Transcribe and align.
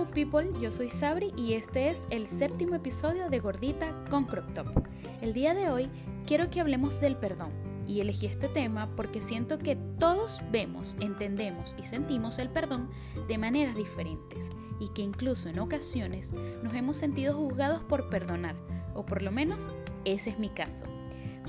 people, 0.00 0.50
yo 0.58 0.72
soy 0.72 0.88
Sabri 0.88 1.32
y 1.36 1.52
este 1.52 1.90
es 1.90 2.06
el 2.08 2.26
séptimo 2.26 2.74
episodio 2.74 3.28
de 3.28 3.40
Gordita 3.40 3.92
con 4.08 4.24
Crop 4.24 4.50
Top. 4.54 4.66
El 5.20 5.34
día 5.34 5.52
de 5.52 5.68
hoy 5.68 5.90
quiero 6.26 6.48
que 6.48 6.60
hablemos 6.60 6.98
del 7.00 7.14
perdón 7.14 7.50
y 7.86 8.00
elegí 8.00 8.26
este 8.26 8.48
tema 8.48 8.88
porque 8.96 9.20
siento 9.20 9.58
que 9.58 9.76
todos 9.98 10.40
vemos, 10.50 10.96
entendemos 10.98 11.74
y 11.78 11.84
sentimos 11.84 12.38
el 12.38 12.48
perdón 12.48 12.88
de 13.28 13.36
maneras 13.36 13.76
diferentes 13.76 14.50
y 14.80 14.88
que 14.88 15.02
incluso 15.02 15.50
en 15.50 15.58
ocasiones 15.58 16.32
nos 16.62 16.72
hemos 16.72 16.96
sentido 16.96 17.34
juzgados 17.34 17.82
por 17.82 18.08
perdonar, 18.08 18.56
o 18.94 19.04
por 19.04 19.20
lo 19.20 19.30
menos 19.30 19.70
ese 20.06 20.30
es 20.30 20.38
mi 20.38 20.48
caso. 20.48 20.86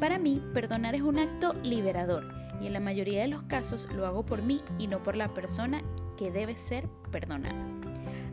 Para 0.00 0.18
mí, 0.18 0.42
perdonar 0.52 0.96
es 0.96 1.02
un 1.02 1.20
acto 1.20 1.54
liberador 1.62 2.24
y 2.60 2.66
en 2.66 2.72
la 2.72 2.80
mayoría 2.80 3.22
de 3.22 3.28
los 3.28 3.44
casos 3.44 3.88
lo 3.94 4.04
hago 4.04 4.26
por 4.26 4.42
mí 4.42 4.62
y 4.78 4.88
no 4.88 5.00
por 5.02 5.16
la 5.16 5.32
persona 5.32 5.82
que 6.16 6.30
debe 6.30 6.56
ser 6.56 6.88
perdonada. 7.10 7.64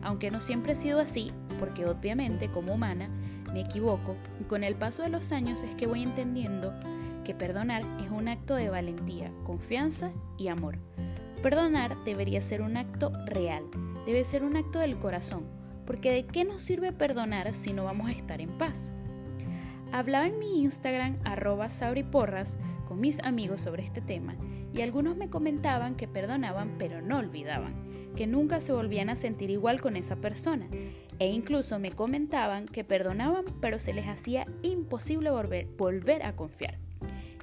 Aunque 0.02 0.30
no 0.30 0.40
siempre 0.40 0.72
he 0.72 0.76
sido 0.76 1.00
así, 1.00 1.32
porque 1.58 1.86
obviamente 1.86 2.50
como 2.50 2.74
humana 2.74 3.08
me 3.52 3.60
equivoco 3.60 4.16
y 4.40 4.44
con 4.44 4.64
el 4.64 4.74
paso 4.76 5.02
de 5.02 5.08
los 5.08 5.32
años 5.32 5.62
es 5.62 5.74
que 5.74 5.86
voy 5.86 6.02
entendiendo 6.02 6.72
que 7.24 7.34
perdonar 7.34 7.82
es 8.02 8.10
un 8.10 8.28
acto 8.28 8.54
de 8.54 8.70
valentía, 8.70 9.30
confianza 9.44 10.12
y 10.38 10.48
amor. 10.48 10.78
Perdonar 11.42 11.96
debería 12.04 12.40
ser 12.40 12.62
un 12.62 12.76
acto 12.76 13.12
real, 13.26 13.64
debe 14.06 14.24
ser 14.24 14.44
un 14.44 14.56
acto 14.56 14.78
del 14.78 14.98
corazón, 14.98 15.44
porque 15.86 16.12
¿de 16.12 16.26
qué 16.26 16.44
nos 16.44 16.62
sirve 16.62 16.92
perdonar 16.92 17.54
si 17.54 17.72
no 17.72 17.84
vamos 17.84 18.08
a 18.08 18.12
estar 18.12 18.40
en 18.40 18.50
paz? 18.56 18.92
Hablaba 19.92 20.26
en 20.28 20.38
mi 20.38 20.62
Instagram 20.62 21.18
arroba 21.24 21.68
sabriporras 21.68 22.58
con 22.86 23.00
mis 23.00 23.18
amigos 23.20 23.60
sobre 23.60 23.82
este 23.82 24.00
tema 24.00 24.36
y 24.72 24.82
algunos 24.82 25.16
me 25.16 25.30
comentaban 25.30 25.96
que 25.96 26.06
perdonaban 26.06 26.76
pero 26.78 27.02
no 27.02 27.18
olvidaban, 27.18 27.74
que 28.14 28.28
nunca 28.28 28.60
se 28.60 28.72
volvían 28.72 29.10
a 29.10 29.16
sentir 29.16 29.50
igual 29.50 29.80
con 29.80 29.96
esa 29.96 30.16
persona 30.16 30.68
e 31.18 31.28
incluso 31.28 31.78
me 31.80 31.90
comentaban 31.90 32.66
que 32.66 32.84
perdonaban 32.84 33.44
pero 33.60 33.80
se 33.80 33.92
les 33.92 34.06
hacía 34.06 34.46
imposible 34.62 35.30
volver, 35.30 35.66
volver 35.76 36.22
a 36.22 36.36
confiar. 36.36 36.78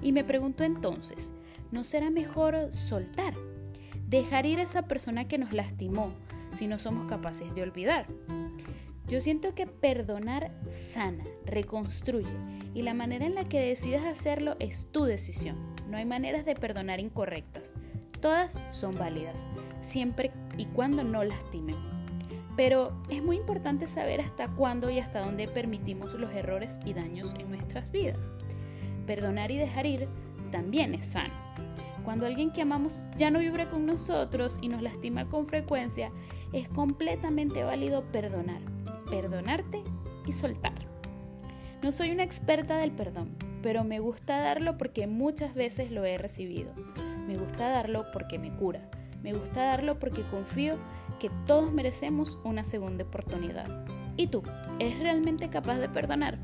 Y 0.02 0.14
me 0.14 0.24
pregunto 0.24 0.64
entonces, 0.64 1.34
¿no 1.72 1.84
será 1.84 2.10
mejor 2.10 2.74
soltar? 2.74 3.34
Dejar 4.08 4.46
ir 4.46 4.60
a 4.60 4.64
esa 4.64 4.84
persona 4.84 5.28
que 5.28 5.38
nos 5.38 5.52
lastimó 5.52 6.14
si 6.54 6.68
no 6.68 6.78
somos 6.78 7.06
capaces 7.06 7.54
de 7.54 7.64
olvidar. 7.64 8.08
Yo 9.08 9.22
siento 9.22 9.56
que 9.56 9.68
perdonar 9.68 10.52
sana, 10.68 11.24
reconstruye 11.46 12.28
y 12.74 12.82
la 12.82 12.94
manera 12.94 13.26
en 13.26 13.36
la 13.36 13.48
que 13.48 13.62
decidas 13.62 14.04
hacerlo 14.04 14.58
es 14.60 14.92
tu 14.92 15.06
decisión. 15.06 15.56
No 15.90 15.96
hay 15.96 16.04
maneras 16.04 16.46
de 16.46 16.56
perdonar 16.56 17.00
incorrectas. 17.00 17.72
Todas 18.20 18.60
son 18.72 18.96
válidas, 18.96 19.48
siempre 19.80 20.32
y 20.58 20.66
cuando 20.66 21.06
no 21.06 21.24
lastimen. 21.24 21.78
Pero 22.58 22.92
es 23.10 23.24
muy 23.24 23.38
importante 23.38 23.88
saber 23.88 24.20
hasta 24.20 24.50
cuándo 24.50 24.90
y 24.90 25.00
hasta 25.00 25.22
dónde 25.22 25.48
permitimos 25.48 26.14
los 26.16 26.34
errores 26.34 26.80
y 26.84 26.94
daños 26.94 27.34
en 27.40 27.50
nuestras 27.50 27.90
vidas. 27.92 28.32
Perdonar 29.06 29.52
y 29.52 29.58
dejar 29.58 29.86
ir 29.86 30.10
también 30.52 30.94
es 30.94 31.06
sano. 31.06 31.34
Cuando 32.08 32.26
alguien 32.26 32.52
que 32.54 32.62
amamos 32.62 33.04
ya 33.18 33.30
no 33.32 33.40
vibra 33.40 33.70
con 33.70 33.86
nosotros 33.86 34.60
y 34.62 34.70
nos 34.70 34.82
lastima 34.82 35.28
con 35.28 35.46
frecuencia, 35.46 36.10
es 36.54 36.70
completamente 36.70 37.66
válido 37.66 38.10
perdonar 38.14 38.62
perdonarte 39.10 39.84
y 40.26 40.32
soltar. 40.32 40.88
No 41.84 41.92
soy 41.92 42.12
una 42.12 42.24
experta 42.24 42.78
del 42.78 42.94
perdón, 42.94 43.36
pero 43.62 43.84
me 43.84 44.00
gusta 44.00 44.40
darlo 44.40 44.78
porque 44.78 45.06
muchas 45.06 45.54
veces 45.54 45.92
lo 45.92 46.06
he 46.06 46.18
recibido. 46.18 46.72
Me 47.28 47.36
gusta 47.36 47.68
darlo 47.68 48.06
porque 48.14 48.40
me 48.40 48.56
cura. 48.56 48.90
Me 49.22 49.34
gusta 49.34 49.66
darlo 49.66 50.00
porque 50.00 50.22
confío 50.32 50.78
que 51.20 51.30
todos 51.46 51.74
merecemos 51.74 52.40
una 52.46 52.64
segunda 52.64 53.04
oportunidad. 53.04 53.86
¿Y 54.16 54.28
tú? 54.28 54.44
¿Eres 54.80 55.00
realmente 55.00 55.50
capaz 55.50 55.76
de 55.80 55.90
perdonar? 55.90 56.40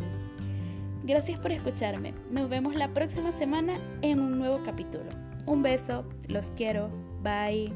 Gracias 1.06 1.40
por 1.40 1.54
escucharme. 1.54 2.14
Nos 2.32 2.50
vemos 2.50 2.76
la 2.76 2.90
próxima 2.90 3.32
semana 3.32 3.78
en 4.02 4.20
un 4.20 4.38
nuevo 4.38 4.62
capítulo. 4.66 5.24
Un 5.48 5.62
beso, 5.62 6.06
los 6.28 6.52
quiero, 6.52 6.90
bye. 7.22 7.74